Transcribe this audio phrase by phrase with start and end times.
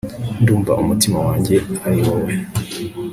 [0.41, 1.55] ndumva umutima wanjye
[1.85, 2.31] ariwowe